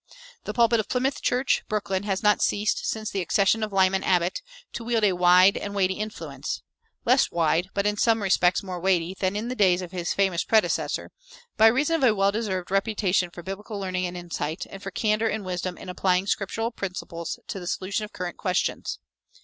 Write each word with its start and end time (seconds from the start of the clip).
The 0.45 0.53
pulpit 0.55 0.79
of 0.79 0.89
Plymouth 0.89 1.21
Church, 1.21 1.61
Brooklyn, 1.69 2.01
has 2.01 2.23
not 2.23 2.41
ceased, 2.41 2.87
since 2.87 3.11
the 3.11 3.21
accession 3.21 3.61
of 3.61 3.71
Lyman 3.71 4.03
Abbott, 4.03 4.41
to 4.73 4.83
wield 4.83 5.03
a 5.03 5.13
wide 5.13 5.55
and 5.55 5.75
weighty 5.75 5.93
influence, 5.93 6.63
less 7.05 7.29
wide, 7.29 7.69
but 7.75 7.85
in 7.85 7.97
some 7.97 8.23
respects 8.23 8.63
more 8.63 8.79
weighty, 8.79 9.13
than 9.13 9.35
in 9.35 9.47
the 9.47 9.53
days 9.53 9.83
of 9.83 9.91
his 9.91 10.11
famous 10.15 10.43
predecessor, 10.43 11.11
by 11.55 11.67
reason 11.67 11.97
of 11.97 12.03
a 12.09 12.15
well 12.15 12.31
deserved 12.31 12.71
reputation 12.71 13.29
for 13.29 13.43
biblical 13.43 13.79
learning 13.79 14.07
and 14.07 14.17
insight, 14.17 14.65
and 14.71 14.81
for 14.81 14.89
candor 14.89 15.27
and 15.29 15.45
wisdom 15.45 15.77
in 15.77 15.87
applying 15.87 16.25
Scriptural 16.25 16.71
principles 16.71 17.37
to 17.45 17.59
the 17.59 17.67
solution 17.67 18.03
of 18.03 18.11
current 18.11 18.37
questions. 18.37 18.97